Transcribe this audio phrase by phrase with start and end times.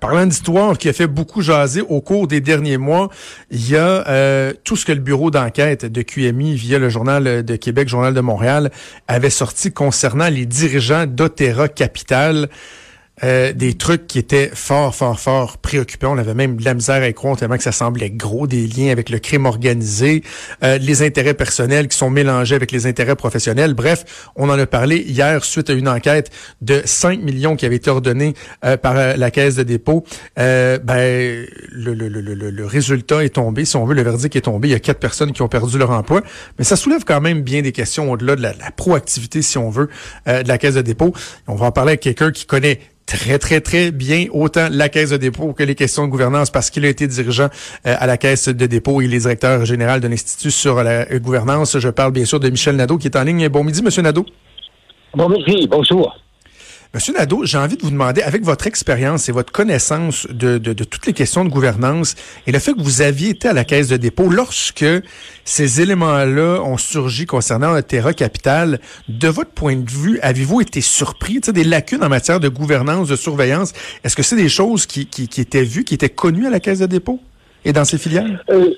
[0.00, 3.08] Parlant d'histoire qui a fait beaucoup jaser au cours des derniers mois,
[3.52, 7.44] il y a euh, tout ce que le bureau d'enquête de QMI via le journal
[7.44, 8.72] de Québec, journal de Montréal,
[9.06, 12.48] avait sorti concernant les dirigeants d'Otera Capital.
[13.24, 16.12] Euh, des trucs qui étaient fort, fort, fort préoccupants.
[16.12, 18.66] On avait même de la misère à y croire tellement que ça semblait gros, des
[18.66, 20.22] liens avec le crime organisé,
[20.62, 23.72] euh, les intérêts personnels qui sont mélangés avec les intérêts professionnels.
[23.72, 26.30] Bref, on en a parlé hier suite à une enquête
[26.60, 28.34] de 5 millions qui avait été ordonnée
[28.66, 30.04] euh, par la Caisse de dépôt.
[30.36, 34.68] ben, le, le, le, le, résultat est tombé, si on veut, le verdict est tombé.
[34.68, 36.20] Il y a quatre personnes qui ont perdu leur emploi,
[36.58, 39.88] mais ça soulève quand même bien des questions au-delà de la, proactivité, si on veut,
[40.26, 41.14] de la Caisse de dépôt.
[41.46, 45.10] On va en parler avec quelqu'un qui connaît très, très, très bien autant la Caisse
[45.10, 47.48] de dépôt que les questions de gouvernance parce qu'il a été dirigeant
[47.86, 51.78] euh, à la Caisse de dépôt et les directeurs général de l'Institut sur la gouvernance.
[51.78, 53.48] Je parle bien sûr de Michel Nadeau qui est en ligne.
[53.48, 54.26] Bon midi, Monsieur Nadeau.
[55.14, 56.14] Bon midi, bonjour.
[56.96, 61.04] Monsieur Nadeau, j'ai envie de vous demander, avec votre expérience et votre connaissance de, toutes
[61.04, 62.14] les questions de gouvernance
[62.46, 64.86] et le fait que vous aviez été à la Caisse de dépôt, lorsque
[65.44, 68.80] ces éléments-là ont surgi concernant Terra Capital,
[69.10, 71.38] de votre point de vue, avez-vous été surpris?
[71.40, 73.74] Des lacunes en matière de gouvernance, de surveillance?
[74.02, 76.86] Est-ce que c'est des choses qui, étaient vues, qui étaient connues à la Caisse de
[76.86, 77.20] dépôt
[77.66, 78.42] et dans ses filiales?
[78.48, 78.70] Euh,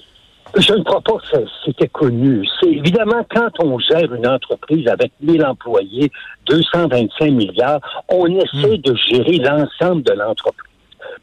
[0.57, 2.47] je ne crois pas que c'était connu.
[2.61, 6.11] C'est évidemment quand on gère une entreprise avec 1000 employés,
[6.47, 8.83] 225 milliards, on essaie hmm.
[8.83, 10.65] de gérer l'ensemble de l'entreprise.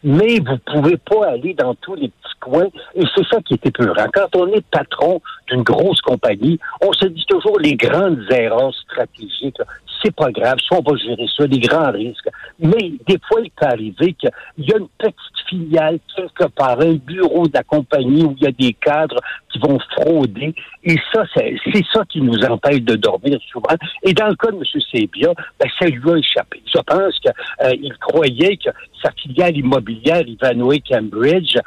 [0.03, 2.67] Mais vous pouvez pas aller dans tous les petits coins.
[2.95, 4.05] Et c'est ça qui est épeurant.
[4.13, 9.57] Quand on est patron d'une grosse compagnie, on se dit toujours les grandes erreurs stratégiques
[10.05, 12.29] c'est pas grave, ça, on va gérer ça, les grands risques.
[12.59, 15.15] Mais des fois, il peut arriver qu'il y a une petite
[15.49, 19.19] filiale quelque part, un bureau de la compagnie où il y a des cadres
[19.51, 20.53] qui vont frauder.
[20.83, 21.57] Et ça, c'est
[21.91, 23.75] ça qui nous empêche de dormir souvent.
[24.03, 24.81] Et dans le cas de M.
[24.91, 26.61] Sébia, ben, ça lui a échappé.
[26.65, 27.31] Je pense qu'il
[27.63, 28.69] euh, croyait que
[29.01, 31.57] sa filiale immobilière Ivanhoe Cambridge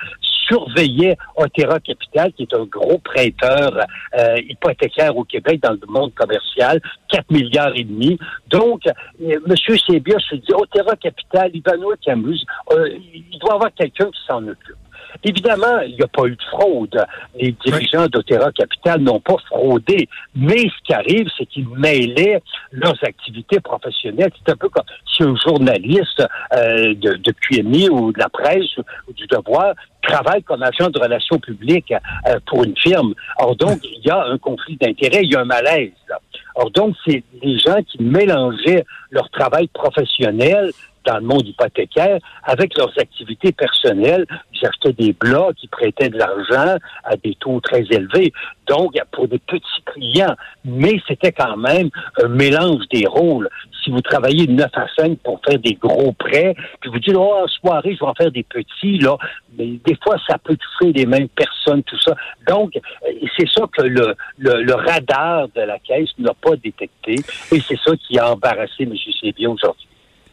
[0.48, 3.78] surveillait Otera Capital, qui est un gros prêteur
[4.18, 8.18] euh, hypothécaire au Québec dans le monde commercial, 4 milliards et demi.
[8.48, 9.54] Donc, euh, M.
[9.86, 14.46] Sébia se dit, Otera Capital, Ivano Camus, euh, il doit y avoir quelqu'un qui s'en
[14.46, 14.76] occupe.
[15.24, 17.06] Évidemment, il n'y a pas eu de fraude.
[17.34, 20.08] Les dirigeants d'Otera Capital n'ont pas fraudé.
[20.34, 22.40] Mais ce qui arrive, c'est qu'ils mêlaient
[22.72, 24.30] leurs activités professionnelles.
[24.44, 26.22] C'est un peu comme si un journaliste
[26.54, 28.76] euh, de, de QMI ou de la presse
[29.08, 31.92] ou du devoir travaille comme agent de relations publiques
[32.26, 33.14] euh, pour une firme.
[33.38, 35.92] Or donc, il y a un conflit d'intérêts, il y a un malaise.
[36.08, 36.18] Là.
[36.54, 40.72] Or donc, c'est des gens qui mélangeaient leur travail professionnel
[41.04, 44.26] dans le monde hypothécaire avec leurs activités personnelles.
[44.52, 48.32] Ils achetaient des blocs, ils prêtaient de l'argent à des taux très élevés.
[48.66, 50.34] Donc, pour des petits clients.
[50.64, 51.90] Mais c'était quand même
[52.22, 53.48] un mélange des rôles.
[53.82, 57.14] Si vous travaillez de 9 à 5 pour faire des gros prêts, puis vous dites,
[57.16, 59.16] oh, en soirée, je vais en faire des petits, là.
[59.56, 62.14] Mais des fois, ça peut toucher les mêmes personnes, tout ça.
[62.46, 67.14] Donc, euh, c'est ça que le, le, radar de la caisse n'a pas détecté.
[67.52, 68.94] Et c'est ça qui a embarrassé M.
[69.20, 69.88] Sébier aujourd'hui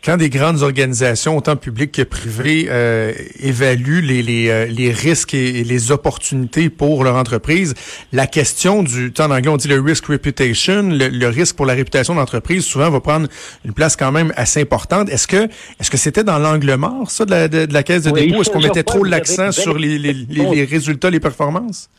[0.05, 5.33] quand des grandes organisations, autant publiques que privées, euh, évaluent les, les, euh, les, risques
[5.33, 7.73] et, les opportunités pour leur entreprise,
[8.13, 12.13] la question du, en anglais on dit le risk reputation, le, risque pour la réputation
[12.13, 13.27] d'entreprise, souvent va prendre
[13.65, 15.09] une place quand même assez importante.
[15.09, 15.49] Est-ce que
[15.79, 18.41] est-ce que c'était dans l'angle mort, ça, de la, de, la caisse de dépôt?
[18.41, 21.89] Est-ce qu'on mettait trop l'accent sur les, les, les résultats, les performances?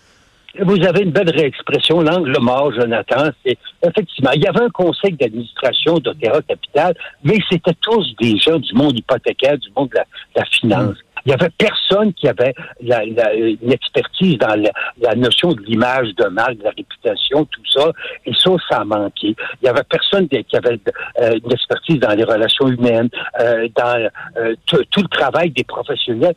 [0.60, 3.30] Vous avez une belle réexpression, l'angle mort, Jonathan.
[3.44, 6.94] C'est effectivement, il y avait un conseil d'administration d'Otera Capital,
[7.24, 9.98] mais c'était tous des gens du monde hypothécaire, du monde de
[10.34, 10.96] la, finance.
[11.24, 14.60] Il y avait personne qui avait la, une expertise dans
[15.00, 17.90] la, notion de l'image de marque, de la réputation, tout ça.
[18.24, 19.34] Et ça, ça a manqué.
[19.62, 20.78] Il y avait personne qui avait
[21.20, 23.08] euh, une expertise dans les relations humaines,
[23.40, 26.34] euh, dans euh, tout le travail des professionnels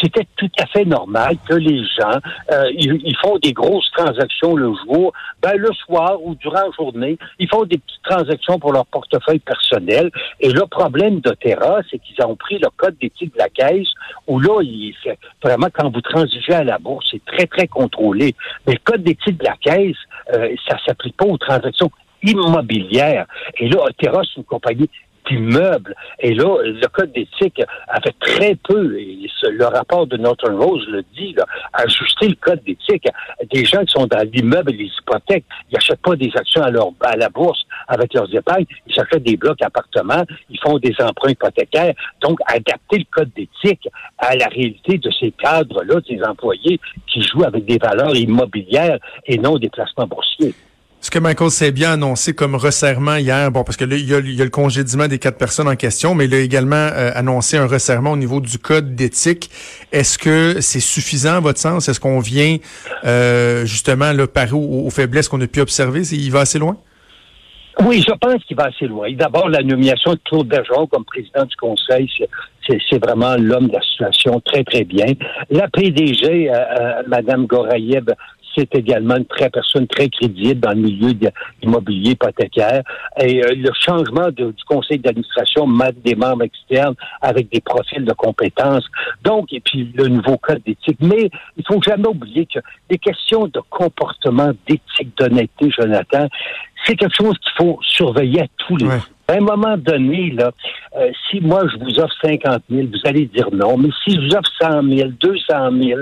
[0.00, 2.18] c'était tout à fait normal que les gens,
[2.52, 7.18] euh, ils, font des grosses transactions le jour, ben le soir ou durant la journée,
[7.38, 10.10] ils font des petites transactions pour leur portefeuille personnel.
[10.40, 13.88] Et le problème de Terra, c'est qu'ils ont pris le code d'éthique de la caisse,
[14.26, 14.94] où là, il,
[15.42, 18.34] vraiment, quand vous transigez à la bourse, c'est très, très contrôlé.
[18.66, 19.96] Mais le code d'éthique de la caisse,
[20.34, 21.90] euh, ça s'applique pas aux transactions
[22.22, 23.26] immobilières.
[23.58, 24.90] Et là, Terra, c'est une compagnie
[25.30, 30.86] Et là, le code d'éthique a fait très peu, et le rapport de Northern Rose
[30.88, 33.08] le dit, là, ajuster le code d'éthique.
[33.52, 36.70] Des gens qui sont dans l'immeuble et les hypothèques, ils n'achètent pas des actions à,
[36.70, 40.94] leur, à la bourse avec leurs épargnes, ils achètent des blocs appartements, ils font des
[41.00, 41.94] emprunts hypothécaires.
[42.20, 43.88] Donc, adapter le code d'éthique
[44.18, 49.38] à la réalité de ces cadres-là, ces employés qui jouent avec des valeurs immobilières et
[49.38, 50.54] non des placements boursiers.
[51.06, 54.12] Ce que Michael Sabia a annoncé comme resserrement hier, bon, parce que là, il y
[54.12, 57.68] a, le congédiement des quatre personnes en question, mais il a également euh, annoncé un
[57.68, 59.48] resserrement au niveau du code d'éthique.
[59.92, 61.88] Est-ce que c'est suffisant à votre sens?
[61.88, 62.56] Est-ce qu'on vient
[63.04, 66.00] euh, justement là, parer aux, faiblesses qu'on a pu observer?
[66.12, 66.76] Il va assez loin?
[67.84, 69.12] Oui, je pense qu'il va assez loin.
[69.12, 72.10] D'abord, la nomination de Claude Bergeron comme président du Conseil,
[72.66, 75.06] c'est vraiment l'homme de la situation très, très bien.
[75.50, 78.10] La PDG, euh, euh, Madame Goraïeb,
[78.56, 81.30] c'est également une très personne très crédible dans le milieu de
[81.62, 82.82] l'immobilier hypothécaire.
[83.20, 85.66] Et euh, le changement du conseil d'administration
[86.04, 88.86] des membres externes avec des profils de compétences.
[89.22, 90.98] Donc, et puis le nouveau code d'éthique.
[91.00, 92.60] Mais il faut jamais oublier que
[92.90, 96.28] les questions de comportement, d'éthique, d'honnêteté, Jonathan,
[96.84, 98.86] c'est quelque chose qu'il faut surveiller à tous les
[99.28, 100.52] à un moment donné, là,
[100.96, 103.76] euh, si moi je vous offre 50 000, vous allez dire non.
[103.76, 105.42] Mais si je vous offre 100 000, 200
[105.82, 106.00] 000,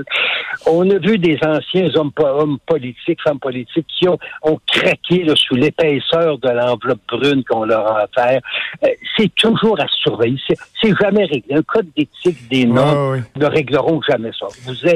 [0.67, 5.35] on a vu des anciens hommes, hommes politiques, femmes politiques qui ont, ont craqué là,
[5.37, 8.41] sous l'épaisseur de l'enveloppe brune qu'on leur a offert.
[8.85, 10.39] Euh, c'est toujours à surveiller.
[10.81, 11.55] C'est jamais réglé.
[11.55, 14.47] Un code d'éthique des normes ne régleront jamais ça.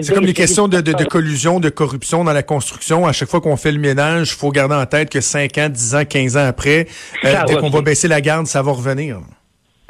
[0.02, 3.06] C'est comme les questions de, de, de, collusion, de corruption dans la construction.
[3.06, 5.68] À chaque fois qu'on fait le ménage, il faut garder en tête que 5 ans,
[5.68, 6.86] 10 ans, 15 ans après,
[7.24, 9.20] euh, dès qu'on va baisser la garde, ça va revenir.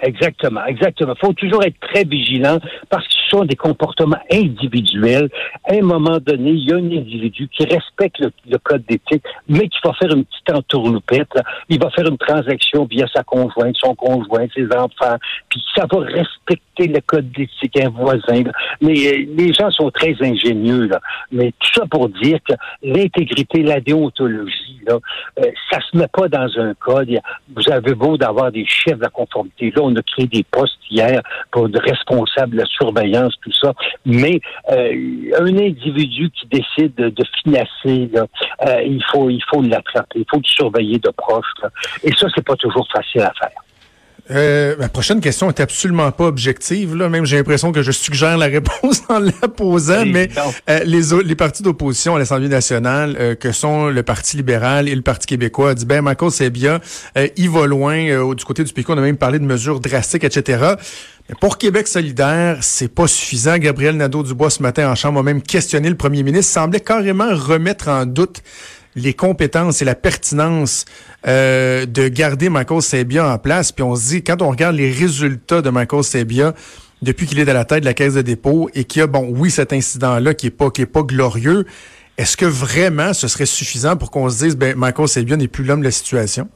[0.01, 1.15] Exactement, exactement.
[1.17, 2.59] Il faut toujours être très vigilant
[2.89, 5.29] parce que sont des comportements individuels.
[5.65, 9.69] À un moment donné, il y a un individu qui respecte le, code d'éthique, mais
[9.69, 11.33] qui va faire une petite entourloupette.
[11.69, 15.17] Il va faire une transaction via sa conjointe, son conjoint, ses enfants,
[15.49, 18.45] puis ça va respecter le code d'éthique, un voisin.
[18.81, 20.87] Mais euh, les gens sont très ingénieux.
[20.87, 21.01] Là.
[21.33, 24.99] Mais tout ça pour dire que l'intégrité, la déontologie, là,
[25.41, 27.11] euh, ça se met pas dans un code.
[27.55, 29.73] Vous avez beau d'avoir des chefs de la conformité.
[29.75, 33.73] Là, on a créé des postes hier pour de responsables de la surveillance, tout ça.
[34.05, 34.93] Mais euh,
[35.39, 40.45] un individu qui décide de, financer, euh, il faut il faut l'attraper, il faut le
[40.45, 41.47] surveiller de proche.
[42.03, 43.63] Et ça, c'est pas toujours facile à faire.
[44.31, 46.95] Euh, ma prochaine question est absolument pas objective.
[46.95, 47.09] Là.
[47.09, 50.29] Même j'ai l'impression que je suggère la réponse en la posant, mais
[50.69, 54.95] euh, les, les partis d'opposition à l'Assemblée nationale, euh, que sont le Parti libéral et
[54.95, 56.81] le Parti québécois, dit ben Michael Sebia,
[57.37, 58.93] il va loin du côté du PQ.
[58.93, 60.75] On a même parlé de mesures drastiques, etc.
[61.29, 63.59] Mais pour Québec solidaire, c'est pas suffisant.
[63.59, 67.89] Gabriel Nadeau-Dubois ce matin en Chambre a même questionné le premier ministre, semblait carrément remettre
[67.89, 68.43] en doute
[68.99, 70.85] les compétences et la pertinence
[71.27, 73.73] euh, de garder Michael Sabia en place.
[73.73, 76.55] Puis on se dit, quand on regarde les résultats de Michael Sabia
[77.03, 79.07] depuis qu'il est à la tête de la caisse de dépôt et qu'il y a,
[79.07, 81.65] bon, oui, cet incident-là qui est pas, qui est pas glorieux,
[82.17, 85.65] est-ce que vraiment ce serait suffisant pour qu'on se dise, ben, Michael Sabia n'est plus
[85.65, 86.49] l'homme de la situation?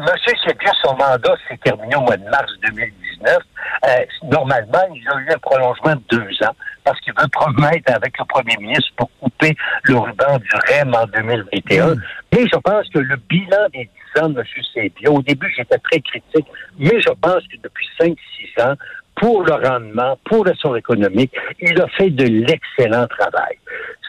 [0.00, 3.38] Monsieur Sabia, son mandat s'est terminé au mois de mars 2019.
[3.86, 3.88] Euh,
[4.24, 6.54] normalement, il a eu un prolongement de deux ans
[6.84, 9.54] parce qu'il veut promettre avec le premier ministre pour couper
[9.84, 11.94] le ruban du REM en 2021.
[11.94, 12.02] Mm.
[12.32, 14.46] Mais je pense que le bilan des dix ans de M.
[14.74, 16.46] Sabia, au début, j'étais très critique,
[16.78, 18.74] mais je pense que depuis cinq, six ans,
[19.16, 23.58] pour le rendement, pour le sort économique, il a fait de l'excellent travail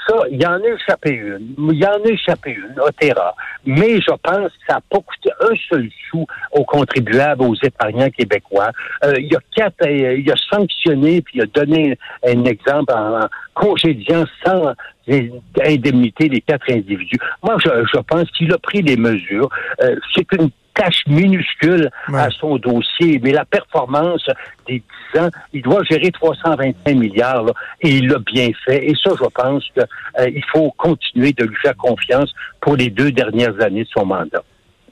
[0.08, 1.56] ça, il y en a échappé une.
[1.72, 3.36] Il y en a échappé une, Otera.
[3.66, 8.10] Mais je pense que ça n'a pas coûté un seul sou aux contribuables, aux épargnants
[8.10, 8.72] québécois.
[9.04, 12.94] Euh, il y a quatre, euh, il a sanctionné, puis il a donné un exemple
[12.94, 14.74] en, congédiant sans
[15.66, 17.18] indemnité les quatre individus.
[17.44, 19.50] Moi, je, je pense qu'il a pris des mesures.
[19.82, 24.26] Euh, c'est une tâche minuscule à son dossier, mais la performance
[24.68, 24.82] des
[25.14, 27.46] 10 ans, il doit gérer 325 milliards
[27.82, 28.90] et il l'a bien fait.
[28.90, 29.86] Et ça, je pense qu'il
[30.20, 34.44] euh, faut continuer de lui faire confiance pour les deux dernières années de son mandat.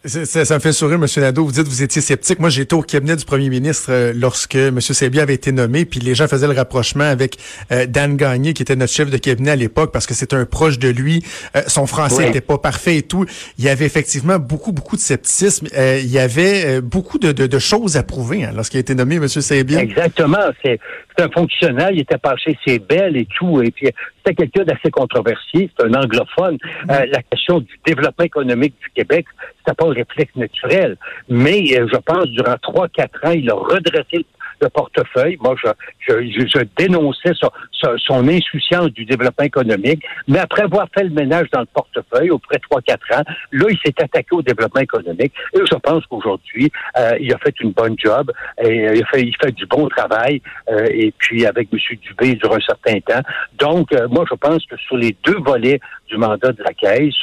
[0.05, 1.05] Ça, ça, me fait sourire, M.
[1.17, 1.43] Nadeau.
[1.43, 2.39] Vous dites que vous étiez sceptique.
[2.39, 4.79] Moi, j'étais au cabinet du premier ministre euh, lorsque M.
[4.79, 7.35] Sebia avait été nommé, puis les gens faisaient le rapprochement avec
[7.73, 10.45] euh, Dan Gagné, qui était notre chef de cabinet à l'époque, parce que c'était un
[10.45, 11.21] proche de lui.
[11.57, 13.25] Euh, son français n'était pas parfait et tout.
[13.57, 15.67] Il y avait effectivement beaucoup, beaucoup de scepticisme.
[15.75, 19.27] il y avait beaucoup de, de, choses à prouver hein, lorsqu'il a été nommé, M.
[19.27, 19.81] Sebia.
[19.81, 20.37] Exactement.
[20.63, 20.79] C'est
[21.19, 21.91] un fonctionnaire.
[21.91, 23.61] Il était passé ses belles et tout.
[23.61, 23.89] Et puis,
[24.29, 25.69] c'était quelqu'un d'assez controversé.
[25.77, 26.57] C'est un anglophone.
[26.87, 29.25] la question du développement économique du Québec,
[29.59, 30.97] c'était pas réflexe naturel.
[31.27, 34.25] Mais euh, je pense, durant trois, quatre ans, il a redressé
[34.61, 35.37] le portefeuille.
[35.41, 35.69] Moi, je,
[36.07, 37.49] je, je dénonçais son,
[37.97, 40.03] son, insouciance du développement économique.
[40.27, 43.65] Mais après avoir fait le ménage dans le portefeuille, auprès de trois, quatre ans, là,
[43.69, 45.33] il s'est attaqué au développement économique.
[45.53, 48.31] Et je pense qu'aujourd'hui, euh, il a fait une bonne job.
[48.61, 50.41] Et euh, il, fait, il fait du bon travail.
[50.69, 51.79] Euh, et puis, avec M.
[52.01, 53.21] Dubé, durant un certain temps.
[53.57, 57.13] Donc, moi, je pense que sur les deux volets du mandat de la Caisse.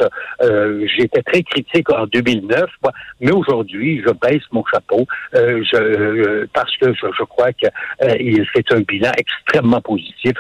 [0.43, 2.65] Euh, J'étais très critique en 2009,
[3.21, 7.67] mais aujourd'hui, je baisse mon chapeau euh, euh, parce que je, crois que
[8.01, 10.33] c'est un bilan extrêmement positif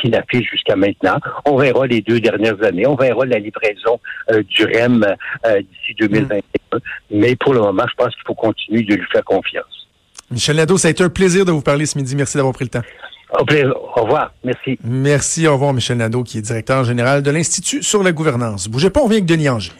[0.00, 1.18] qu'il affiche jusqu'à maintenant.
[1.44, 5.04] On verra les deux dernières années, on verra la livraison du REM
[5.44, 6.40] d'ici 2021,
[6.72, 6.80] mm.
[7.10, 9.88] mais pour le moment, je pense qu'il faut continuer de lui faire confiance.
[10.30, 12.14] Michel Nadeau, ça a été un plaisir de vous parler ce midi.
[12.14, 12.82] Merci d'avoir pris le temps.
[13.30, 14.32] Au revoir.
[14.44, 14.78] Merci.
[14.82, 15.46] Merci.
[15.46, 18.68] Au revoir, Michel Nadeau, qui est directeur général de l'Institut sur la gouvernance.
[18.68, 19.72] Bougez pas, on vient avec Denis Angers.